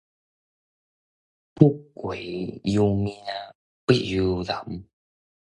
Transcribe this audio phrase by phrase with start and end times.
[1.53, 3.13] 富貴由命，
[3.85, 4.87] 不由人